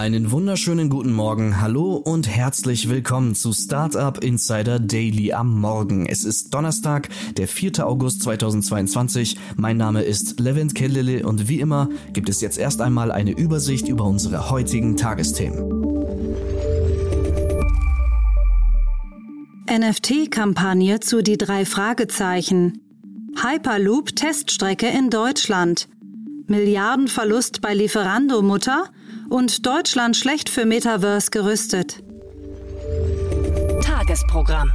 [0.00, 6.06] Einen wunderschönen guten Morgen, hallo und herzlich willkommen zu Startup Insider Daily am Morgen.
[6.06, 7.86] Es ist Donnerstag, der 4.
[7.86, 9.36] August 2022.
[9.56, 13.88] Mein Name ist Levent Kellele und wie immer gibt es jetzt erst einmal eine Übersicht
[13.88, 15.68] über unsere heutigen Tagesthemen.
[19.70, 22.80] NFT-Kampagne zu die drei Fragezeichen.
[23.36, 25.90] Hyperloop Teststrecke in Deutschland.
[26.46, 28.84] Milliardenverlust bei Lieferando-Mutter
[29.30, 32.02] und Deutschland schlecht für Metaverse gerüstet.
[33.82, 34.70] Tagesprogramm.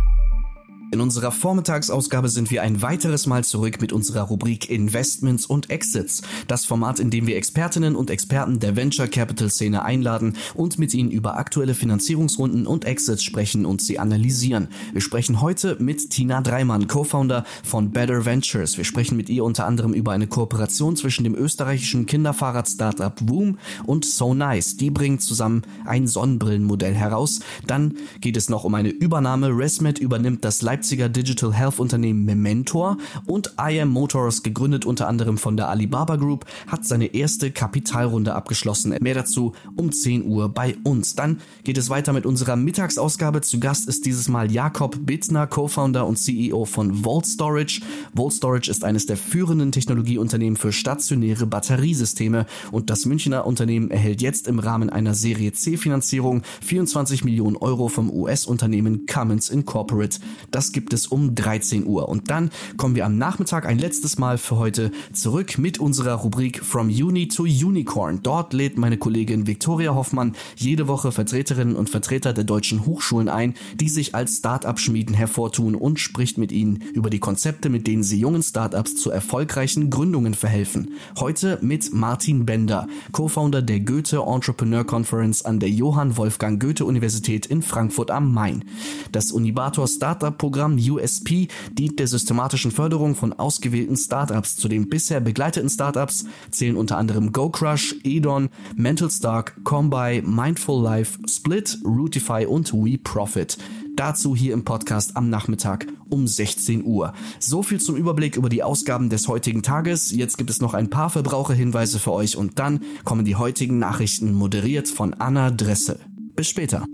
[0.95, 6.21] In unserer Vormittagsausgabe sind wir ein weiteres Mal zurück mit unserer Rubrik Investments und Exits.
[6.47, 10.93] Das Format, in dem wir Expertinnen und Experten der Venture Capital Szene einladen und mit
[10.93, 14.69] ihnen über aktuelle Finanzierungsrunden und Exits sprechen und sie analysieren.
[14.93, 18.77] Wir sprechen heute mit Tina Dreimann, Co-Founder von Better Ventures.
[18.77, 24.05] Wir sprechen mit ihr unter anderem über eine Kooperation zwischen dem österreichischen Kinderfahrrad-Startup Woom und
[24.05, 24.77] So Nice.
[24.77, 27.41] Die bringen zusammen ein Sonnenbrillenmodell heraus.
[27.67, 29.49] Dann geht es noch um eine Übernahme.
[29.49, 35.39] ResMed übernimmt das Leipzig Leipziger Digital Health Unternehmen Mementor und IM Motors, gegründet unter anderem
[35.39, 38.95] von der Alibaba Group, hat seine erste Kapitalrunde abgeschlossen.
[39.01, 41.15] Mehr dazu um 10 Uhr bei uns.
[41.15, 43.41] Dann geht es weiter mit unserer Mittagsausgabe.
[43.41, 47.81] Zu Gast ist dieses Mal Jakob Bittner, Co-Founder und CEO von Volt Storage.
[48.13, 54.21] Volt Storage ist eines der führenden Technologieunternehmen für stationäre Batteriesysteme und das Münchner Unternehmen erhält
[54.21, 60.19] jetzt im Rahmen einer Serie C Finanzierung 24 Millionen Euro vom US-Unternehmen Cummins Incorporate.
[60.51, 62.09] Das gibt es um 13 Uhr.
[62.09, 66.63] Und dann kommen wir am Nachmittag ein letztes Mal für heute zurück mit unserer Rubrik
[66.63, 68.19] From Uni to Unicorn.
[68.21, 73.53] Dort lädt meine Kollegin Viktoria Hoffmann jede Woche Vertreterinnen und Vertreter der deutschen Hochschulen ein,
[73.75, 78.19] die sich als Start-up-Schmieden hervortun und spricht mit ihnen über die Konzepte, mit denen sie
[78.19, 80.91] jungen Startups zu erfolgreichen Gründungen verhelfen.
[81.17, 87.45] Heute mit Martin Bender, Co-Founder der Goethe Entrepreneur Conference an der Johann Wolfgang Goethe Universität
[87.45, 88.65] in Frankfurt am Main.
[89.13, 94.55] Das Unibator Startup Programm Programm USP dient der systematischen Förderung von ausgewählten Startups.
[94.55, 101.19] Zu den bisher begleiteten Startups zählen unter anderem GoCrush, Edon, Mental Stark, Combi, Mindful Life,
[101.29, 103.57] Split, Rootify und WeProfit.
[103.97, 107.11] Dazu hier im Podcast am Nachmittag um 16 Uhr.
[107.39, 110.11] So viel zum Überblick über die Ausgaben des heutigen Tages.
[110.11, 114.33] Jetzt gibt es noch ein paar Verbraucherhinweise für euch und dann kommen die heutigen Nachrichten
[114.33, 115.99] moderiert von Anna Dressel.
[116.33, 116.85] Bis später.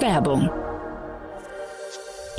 [0.00, 0.48] Werbung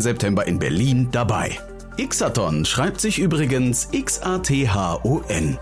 [0.00, 1.58] September in Berlin dabei.
[1.96, 5.58] Xathon schreibt sich übrigens X-A-T-H-O-N.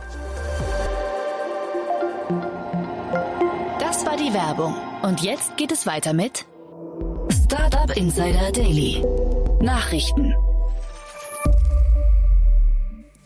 [3.78, 4.74] Das war die Werbung.
[5.02, 6.46] Und jetzt geht es weiter mit
[7.44, 9.04] Startup Insider Daily.
[9.60, 10.34] Nachrichten.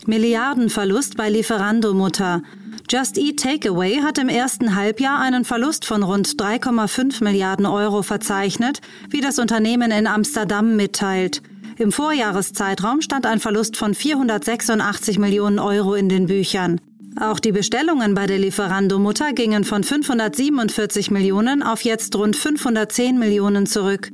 [0.07, 2.41] Milliardenverlust bei Lieferando-Mutter.
[2.87, 8.79] Just Eat Takeaway hat im ersten Halbjahr einen Verlust von rund 3,5 Milliarden Euro verzeichnet,
[9.09, 11.41] wie das Unternehmen in Amsterdam mitteilt.
[11.79, 16.79] Im Vorjahreszeitraum stand ein Verlust von 486 Millionen Euro in den Büchern.
[17.19, 23.65] Auch die Bestellungen bei der Lieferando-Mutter gingen von 547 Millionen auf jetzt rund 510 Millionen
[23.65, 24.11] zurück.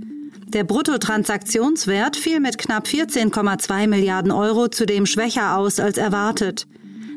[0.48, 6.68] Der Bruttotransaktionswert fiel mit knapp 14,2 Milliarden Euro zudem schwächer aus als erwartet.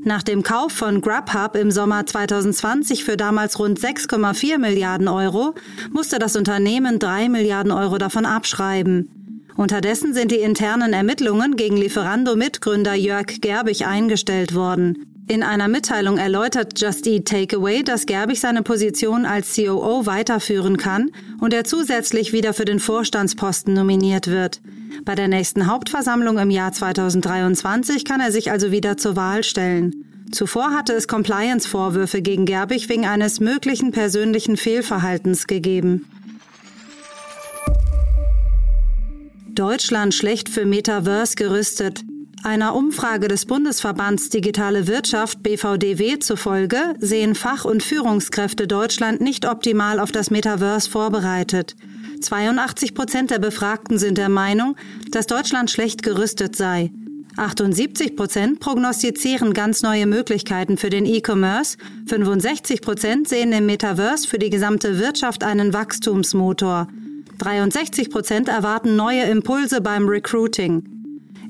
[0.06, 5.54] Nach dem Kauf von Grubhub im Sommer 2020 für damals rund 6,4 Milliarden Euro
[5.92, 9.46] musste das Unternehmen 3 Milliarden Euro davon abschreiben.
[9.56, 15.06] Unterdessen sind die internen Ermittlungen gegen Lieferando-Mitgründer Jörg Gerbig eingestellt worden.
[15.26, 21.12] In einer Mitteilung erläutert Just Eat Takeaway, dass Gerbig seine Position als COO weiterführen kann
[21.40, 24.60] und er zusätzlich wieder für den Vorstandsposten nominiert wird.
[25.04, 30.04] Bei der nächsten Hauptversammlung im Jahr 2023 kann er sich also wieder zur Wahl stellen.
[30.32, 36.06] Zuvor hatte es Compliance-Vorwürfe gegen Gerbig wegen eines möglichen persönlichen Fehlverhaltens gegeben.
[39.54, 42.02] Deutschland schlecht für Metaverse gerüstet.
[42.42, 50.00] Einer Umfrage des Bundesverbands Digitale Wirtschaft BVDW zufolge sehen Fach- und Führungskräfte Deutschland nicht optimal
[50.00, 51.76] auf das Metaverse vorbereitet.
[52.24, 54.76] 82 Prozent der Befragten sind der Meinung,
[55.10, 56.90] dass Deutschland schlecht gerüstet sei.
[57.36, 61.76] 78 Prozent prognostizieren ganz neue Möglichkeiten für den E-Commerce.
[62.06, 66.88] 65 Prozent sehen im Metaverse für die gesamte Wirtschaft einen Wachstumsmotor.
[67.38, 70.84] 63 Prozent erwarten neue Impulse beim Recruiting.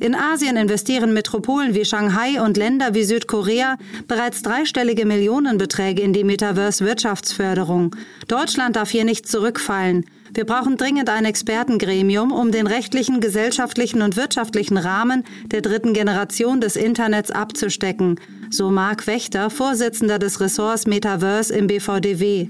[0.00, 3.76] In Asien investieren Metropolen wie Shanghai und Länder wie Südkorea
[4.08, 7.94] bereits dreistellige Millionenbeträge in die Metaverse-Wirtschaftsförderung.
[8.26, 10.04] Deutschland darf hier nicht zurückfallen.
[10.34, 16.60] Wir brauchen dringend ein Expertengremium, um den rechtlichen, gesellschaftlichen und wirtschaftlichen Rahmen der dritten Generation
[16.60, 18.18] des Internets abzustecken,
[18.50, 22.48] so Marc Wächter, Vorsitzender des Ressorts Metaverse im BVDW.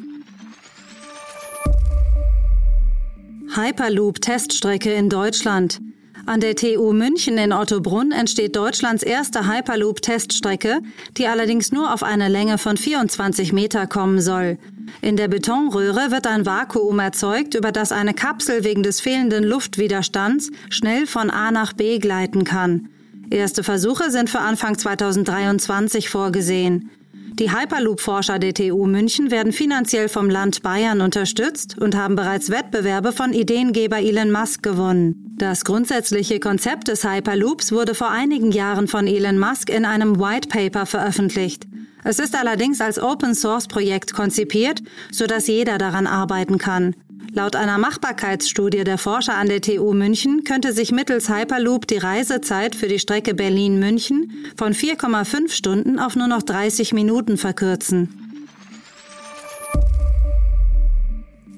[3.54, 5.82] Hyperloop-Teststrecke in Deutschland.
[6.25, 10.80] An der TU München in Ottobrunn entsteht Deutschlands erste Hyperloop-Teststrecke,
[11.19, 14.56] die allerdings nur auf eine Länge von 24 Meter kommen soll.
[15.00, 20.50] In der Betonröhre wird ein Vakuum erzeugt, über das eine Kapsel wegen des fehlenden Luftwiderstands
[20.70, 22.88] schnell von A nach B gleiten kann.
[23.31, 26.91] Erste Versuche sind für Anfang 2023 vorgesehen.
[27.41, 33.11] Die Hyperloop-Forscher der TU München werden finanziell vom Land Bayern unterstützt und haben bereits Wettbewerbe
[33.11, 35.35] von Ideengeber Elon Musk gewonnen.
[35.37, 40.49] Das grundsätzliche Konzept des Hyperloops wurde vor einigen Jahren von Elon Musk in einem White
[40.49, 41.67] Paper veröffentlicht.
[42.04, 46.94] Es ist allerdings als Open-Source-Projekt konzipiert, sodass jeder daran arbeiten kann.
[47.32, 52.76] Laut einer Machbarkeitsstudie der Forscher an der TU München könnte sich mittels Hyperloop die Reisezeit
[52.76, 58.20] für die Strecke Berlin-München von 4,5 Stunden auf nur noch 30 Minuten verkürzen.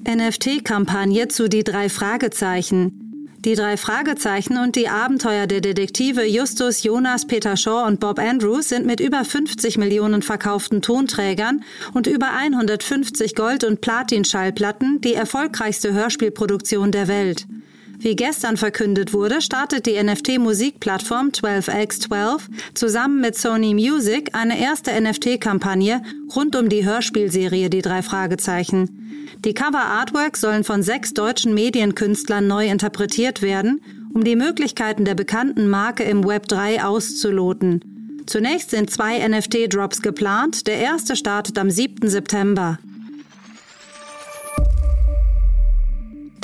[0.09, 3.06] NFT-Kampagne zu die drei Fragezeichen.
[3.47, 8.71] Die drei Fragezeichen und die Abenteuer der Detektive Justus, Jonas, Peter Shaw und Bob Andrews
[8.71, 11.63] sind mit über 50 Millionen verkauften Tonträgern
[11.95, 17.47] und über 150 Gold- und Platin-Schallplatten die erfolgreichste Hörspielproduktion der Welt.
[17.99, 22.41] Wie gestern verkündet wurde, startet die NFT-Musikplattform 12x12
[22.75, 26.03] zusammen mit Sony Music eine erste NFT-Kampagne
[26.35, 29.07] rund um die Hörspielserie Die drei Fragezeichen.
[29.45, 33.81] Die Cover-Artworks sollen von sechs deutschen Medienkünstlern neu interpretiert werden,
[34.13, 38.23] um die Möglichkeiten der bekannten Marke im Web 3 auszuloten.
[38.27, 40.67] Zunächst sind zwei NFT-Drops geplant.
[40.67, 42.09] Der erste startet am 7.
[42.09, 42.79] September.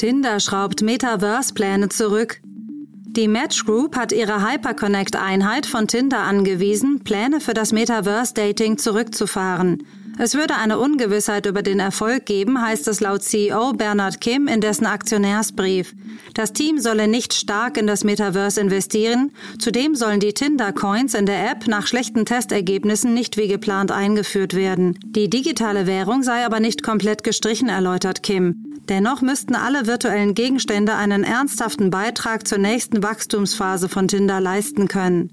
[0.02, 2.40] Tinder schraubt Metaverse-Pläne zurück.
[2.42, 9.84] Die Match Group hat ihre Hyperconnect-Einheit von Tinder angewiesen, Pläne für das Metaverse-Dating zurückzufahren.
[10.18, 14.60] Es würde eine Ungewissheit über den Erfolg geben, heißt es laut CEO Bernard Kim in
[14.60, 15.94] dessen Aktionärsbrief.
[16.34, 19.32] Das Team solle nicht stark in das Metaverse investieren.
[19.58, 24.98] Zudem sollen die Tinder-Coins in der App nach schlechten Testergebnissen nicht wie geplant eingeführt werden.
[25.02, 28.72] Die digitale Währung sei aber nicht komplett gestrichen, erläutert Kim.
[28.88, 35.30] Dennoch müssten alle virtuellen Gegenstände einen ernsthaften Beitrag zur nächsten Wachstumsphase von Tinder leisten können.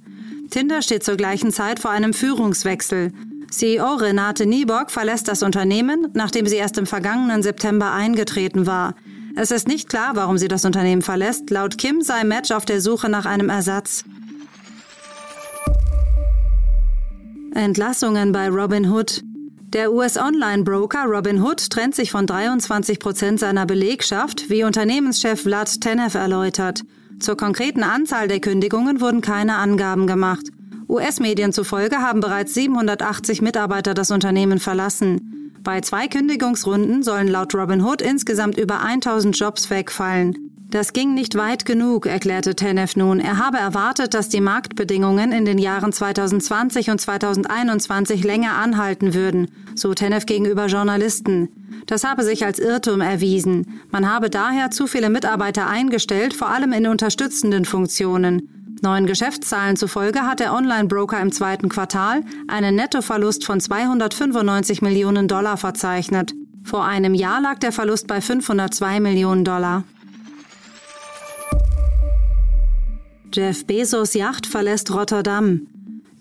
[0.50, 3.12] Tinder steht zur gleichen Zeit vor einem Führungswechsel.
[3.52, 8.96] CEO Renate Nieborg verlässt das Unternehmen, nachdem sie erst im vergangenen September eingetreten war.
[9.36, 11.50] Es ist nicht klar, warum sie das Unternehmen verlässt.
[11.50, 14.04] Laut Kim sei Match auf der Suche nach einem Ersatz.
[17.54, 19.24] Entlassungen bei Robinhood.
[19.74, 26.82] Der US-Online-Broker Robinhood trennt sich von 23 Prozent seiner Belegschaft, wie Unternehmenschef Vlad Tenev erläutert.
[27.20, 30.48] Zur konkreten Anzahl der Kündigungen wurden keine Angaben gemacht.
[30.90, 35.54] US-Medien zufolge haben bereits 780 Mitarbeiter das Unternehmen verlassen.
[35.64, 40.50] Bei zwei Kündigungsrunden sollen laut Robinhood insgesamt über 1000 Jobs wegfallen.
[40.72, 43.20] Das ging nicht weit genug, erklärte Tenef nun.
[43.20, 49.48] Er habe erwartet, dass die Marktbedingungen in den Jahren 2020 und 2021 länger anhalten würden,
[49.76, 51.50] so Tenef gegenüber Journalisten.
[51.88, 53.80] Das habe sich als Irrtum erwiesen.
[53.90, 58.59] Man habe daher zu viele Mitarbeiter eingestellt, vor allem in unterstützenden Funktionen.
[58.82, 65.58] Neuen Geschäftszahlen zufolge hat der Online-Broker im zweiten Quartal einen Nettoverlust von 295 Millionen Dollar
[65.58, 66.34] verzeichnet.
[66.64, 69.84] Vor einem Jahr lag der Verlust bei 502 Millionen Dollar.
[73.34, 75.68] Jeff Bezos Yacht verlässt Rotterdam.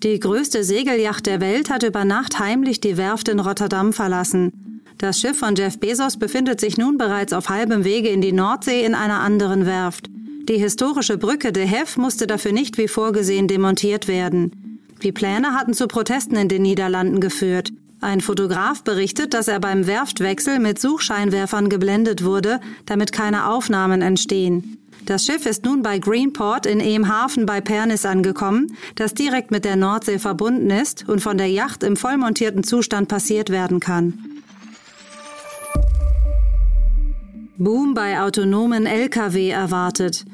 [0.03, 4.83] Die größte Segelyacht der Welt hat über Nacht heimlich die Werft in Rotterdam verlassen.
[4.97, 8.85] Das Schiff von Jeff Bezos befindet sich nun bereits auf halbem Wege in die Nordsee
[8.85, 10.09] in einer anderen Werft.
[10.49, 14.79] Die historische Brücke de Hef musste dafür nicht wie vorgesehen demontiert werden.
[15.03, 17.71] Die Pläne hatten zu Protesten in den Niederlanden geführt.
[18.01, 24.79] Ein Fotograf berichtet, dass er beim Werftwechsel mit Suchscheinwerfern geblendet wurde, damit keine Aufnahmen entstehen.
[25.05, 29.75] Das Schiff ist nun bei Greenport in Eemhaven bei Pernis angekommen, das direkt mit der
[29.75, 34.41] Nordsee verbunden ist und von der Yacht im vollmontierten Zustand passiert werden kann.
[37.57, 40.25] Boom bei autonomen Lkw erwartet.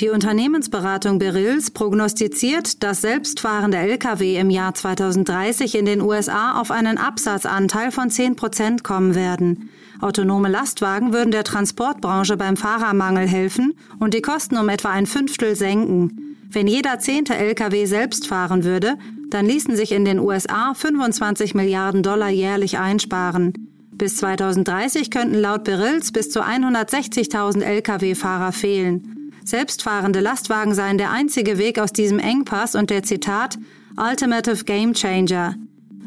[0.00, 6.98] Die Unternehmensberatung Berills prognostiziert, dass selbstfahrende Lkw im Jahr 2030 in den USA auf einen
[6.98, 9.70] Absatzanteil von 10 Prozent kommen werden.
[10.00, 15.54] Autonome Lastwagen würden der Transportbranche beim Fahrermangel helfen und die Kosten um etwa ein Fünftel
[15.54, 16.36] senken.
[16.50, 18.94] Wenn jeder zehnte Lkw selbst fahren würde,
[19.30, 23.52] dann ließen sich in den USA 25 Milliarden Dollar jährlich einsparen.
[23.92, 29.23] Bis 2030 könnten laut Berills bis zu 160.000 Lkw-Fahrer fehlen.
[29.44, 33.58] Selbstfahrende Lastwagen seien der einzige Weg aus diesem Engpass und der Zitat
[33.96, 35.54] Ultimative Game Changer.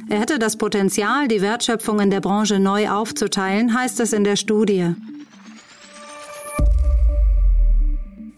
[0.10, 4.38] Er hätte das Potenzial, die Wertschöpfung in der Branche neu aufzuteilen, heißt es in der
[4.38, 4.96] Studie.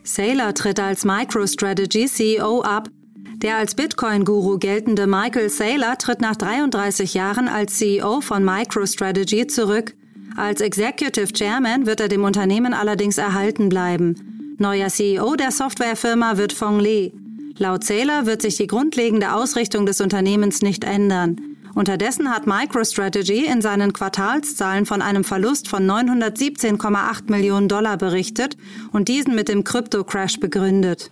[0.04, 2.90] Saylor tritt als MicroStrategy CEO ab.
[3.38, 9.96] Der als Bitcoin-Guru geltende Michael Saylor tritt nach 33 Jahren als CEO von MicroStrategy zurück.
[10.36, 14.29] Als Executive Chairman wird er dem Unternehmen allerdings erhalten bleiben.
[14.62, 17.14] Neuer CEO der Softwarefirma wird Fong Li.
[17.58, 21.38] Laut Zähler wird sich die grundlegende Ausrichtung des Unternehmens nicht ändern.
[21.76, 28.58] Unterdessen hat MicroStrategy in seinen Quartalszahlen von einem Verlust von 917,8 Millionen Dollar berichtet
[28.92, 31.10] und diesen mit dem Krypto-Crash begründet.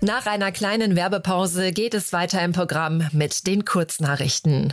[0.00, 4.72] Nach einer kleinen Werbepause geht es weiter im Programm mit den Kurznachrichten.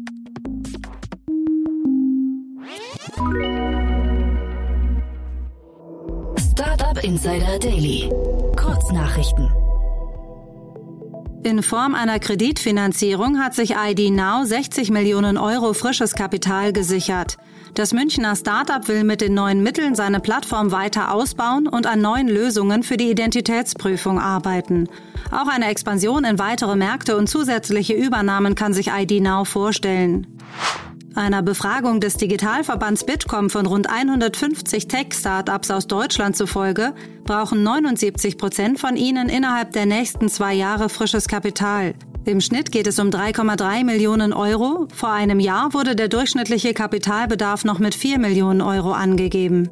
[7.03, 8.11] Insider Daily.
[8.55, 9.51] Kurznachrichten.
[11.43, 17.37] In Form einer Kreditfinanzierung hat sich ID Now 60 Millionen Euro frisches Kapital gesichert.
[17.73, 22.27] Das Münchner Startup will mit den neuen Mitteln seine Plattform weiter ausbauen und an neuen
[22.27, 24.87] Lösungen für die Identitätsprüfung arbeiten.
[25.31, 30.27] Auch eine Expansion in weitere Märkte und zusätzliche Übernahmen kann sich ID Now vorstellen.
[31.13, 36.93] Einer Befragung des Digitalverbands Bitkom von rund 150 Tech-Startups aus Deutschland zufolge
[37.25, 41.95] brauchen 79 Prozent von ihnen innerhalb der nächsten zwei Jahre frisches Kapital.
[42.23, 44.87] Im Schnitt geht es um 3,3 Millionen Euro.
[44.95, 49.69] Vor einem Jahr wurde der durchschnittliche Kapitalbedarf noch mit 4 Millionen Euro angegeben.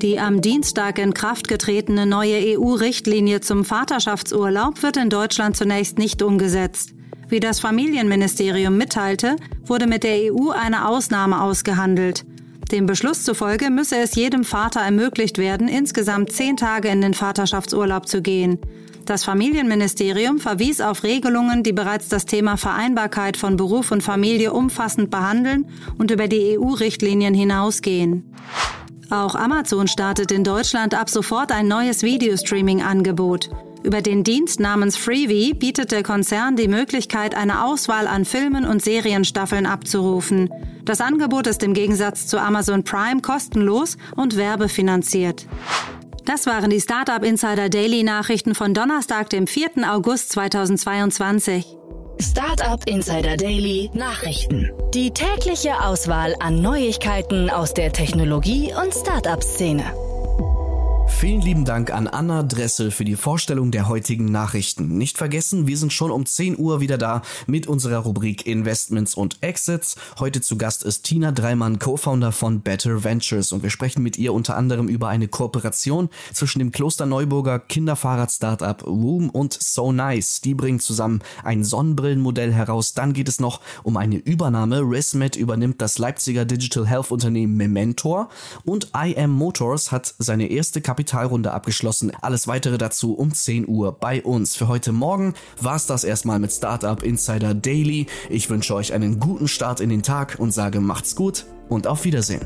[0.00, 6.22] Die am Dienstag in Kraft getretene neue EU-Richtlinie zum Vaterschaftsurlaub wird in Deutschland zunächst nicht
[6.22, 6.94] umgesetzt.
[7.28, 12.24] Wie das Familienministerium mitteilte, wurde mit der EU eine Ausnahme ausgehandelt.
[12.72, 18.08] Dem Beschluss zufolge müsse es jedem Vater ermöglicht werden, insgesamt zehn Tage in den Vaterschaftsurlaub
[18.08, 18.58] zu gehen.
[19.04, 25.10] Das Familienministerium verwies auf Regelungen, die bereits das Thema Vereinbarkeit von Beruf und Familie umfassend
[25.10, 25.66] behandeln
[25.96, 28.34] und über die EU-Richtlinien hinausgehen.
[29.08, 33.48] Auch Amazon startet in Deutschland ab sofort ein neues Videostreaming-Angebot.
[33.88, 38.82] Über den Dienst namens Freevee bietet der Konzern die Möglichkeit, eine Auswahl an Filmen und
[38.82, 40.50] Serienstaffeln abzurufen.
[40.84, 45.46] Das Angebot ist im Gegensatz zu Amazon Prime kostenlos und werbefinanziert.
[46.26, 49.70] Das waren die Startup Insider Daily Nachrichten von Donnerstag, dem 4.
[49.90, 51.64] August 2022.
[52.20, 54.70] Startup Insider Daily Nachrichten.
[54.92, 59.84] Die tägliche Auswahl an Neuigkeiten aus der Technologie- und Startup-Szene.
[61.08, 64.98] Vielen lieben Dank an Anna Dressel für die Vorstellung der heutigen Nachrichten.
[64.98, 69.42] Nicht vergessen, wir sind schon um 10 Uhr wieder da mit unserer Rubrik Investments und
[69.42, 69.96] Exits.
[70.20, 74.32] Heute zu Gast ist Tina Dreimann, Co-Founder von Better Ventures und wir sprechen mit ihr
[74.32, 80.40] unter anderem über eine Kooperation zwischen dem Kloster Neuburger Kinderfahrrad-Startup Room und So Nice.
[80.40, 82.94] Die bringen zusammen ein Sonnenbrillenmodell heraus.
[82.94, 84.82] Dann geht es noch um eine Übernahme.
[84.82, 88.28] ResMed übernimmt das Leipziger Digital Health Unternehmen Mementor
[88.64, 92.10] und IM Motors hat seine erste Kapital Kapitalrunde abgeschlossen.
[92.22, 94.56] Alles weitere dazu um 10 Uhr bei uns.
[94.56, 98.06] Für heute Morgen war es das erstmal mit Startup Insider Daily.
[98.28, 102.04] Ich wünsche euch einen guten Start in den Tag und sage macht's gut und auf
[102.04, 102.44] Wiedersehen.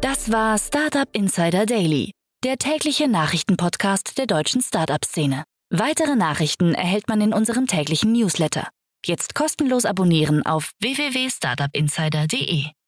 [0.00, 2.12] Das war Startup Insider Daily,
[2.44, 5.42] der tägliche Nachrichtenpodcast der deutschen Startup-Szene.
[5.70, 8.68] Weitere Nachrichten erhält man in unserem täglichen Newsletter.
[9.06, 12.79] Jetzt kostenlos abonnieren auf www.startupinsider.de.